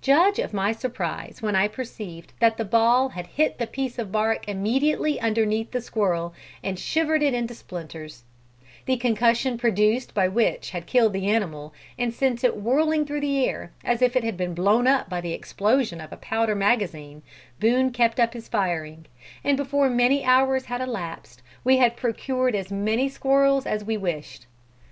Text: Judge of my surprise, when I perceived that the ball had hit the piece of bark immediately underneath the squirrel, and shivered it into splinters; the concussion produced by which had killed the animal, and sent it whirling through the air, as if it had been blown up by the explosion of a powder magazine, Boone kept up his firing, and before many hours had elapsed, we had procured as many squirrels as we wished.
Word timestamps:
Judge 0.00 0.38
of 0.38 0.54
my 0.54 0.70
surprise, 0.70 1.42
when 1.42 1.56
I 1.56 1.66
perceived 1.66 2.32
that 2.38 2.58
the 2.58 2.64
ball 2.64 3.08
had 3.08 3.26
hit 3.26 3.58
the 3.58 3.66
piece 3.66 3.98
of 3.98 4.12
bark 4.12 4.46
immediately 4.48 5.18
underneath 5.20 5.72
the 5.72 5.80
squirrel, 5.80 6.32
and 6.62 6.78
shivered 6.78 7.24
it 7.24 7.34
into 7.34 7.54
splinters; 7.56 8.22
the 8.86 8.96
concussion 8.96 9.58
produced 9.58 10.14
by 10.14 10.28
which 10.28 10.70
had 10.70 10.86
killed 10.86 11.12
the 11.12 11.26
animal, 11.26 11.74
and 11.98 12.14
sent 12.14 12.44
it 12.44 12.56
whirling 12.56 13.04
through 13.04 13.22
the 13.22 13.44
air, 13.44 13.72
as 13.82 14.00
if 14.00 14.14
it 14.14 14.22
had 14.22 14.36
been 14.36 14.54
blown 14.54 14.86
up 14.86 15.08
by 15.08 15.20
the 15.20 15.32
explosion 15.32 16.00
of 16.00 16.12
a 16.12 16.16
powder 16.18 16.54
magazine, 16.54 17.22
Boone 17.58 17.90
kept 17.90 18.20
up 18.20 18.32
his 18.32 18.46
firing, 18.46 19.06
and 19.42 19.56
before 19.56 19.90
many 19.90 20.22
hours 20.24 20.66
had 20.66 20.80
elapsed, 20.80 21.42
we 21.64 21.78
had 21.78 21.96
procured 21.96 22.54
as 22.54 22.70
many 22.70 23.08
squirrels 23.08 23.66
as 23.66 23.82
we 23.82 23.96
wished. 23.96 24.46